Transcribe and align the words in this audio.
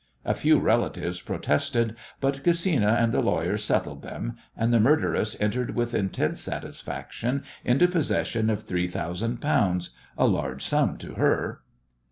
A 0.25 0.33
few 0.33 0.57
relatives 0.57 1.21
protested, 1.21 1.95
but 2.19 2.43
Gesina 2.43 2.99
and 2.99 3.13
the 3.13 3.21
lawyer 3.21 3.55
settled 3.55 4.01
them, 4.01 4.35
and 4.57 4.73
the 4.73 4.79
murderess 4.79 5.39
entered 5.39 5.75
with 5.75 5.93
intense 5.93 6.39
satisfaction 6.41 7.43
into 7.63 7.87
possession 7.87 8.49
of 8.49 8.63
three 8.63 8.87
thousand 8.87 9.41
pounds, 9.41 9.91
a 10.17 10.25
large 10.25 10.65
sum 10.65 10.97
to 10.97 11.13
her. 11.13 11.61